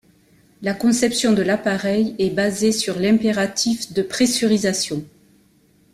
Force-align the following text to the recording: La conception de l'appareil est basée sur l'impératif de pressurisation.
La 0.63 0.73
conception 0.73 1.31
de 1.31 1.43
l'appareil 1.43 2.15
est 2.17 2.31
basée 2.31 2.71
sur 2.71 2.97
l'impératif 2.99 3.93
de 3.93 4.01
pressurisation. 4.01 5.05